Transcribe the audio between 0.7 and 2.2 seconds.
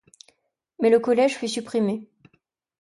Mais le collège fut supprimé.